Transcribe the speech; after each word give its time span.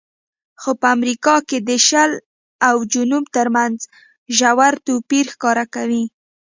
خو 0.61 0.71
په 0.81 0.87
امریکا 0.95 1.35
کې 1.49 1.57
د 1.69 1.71
شل 1.87 2.11
او 2.67 2.75
جنوب 2.93 3.25
ترمنځ 3.35 3.77
ژور 4.37 4.73
توپیر 4.87 5.25
ښکاره 5.33 5.65
کوي. 5.75 6.03